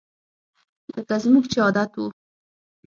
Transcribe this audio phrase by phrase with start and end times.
[0.95, 2.07] لکه زموږ چې عادت وو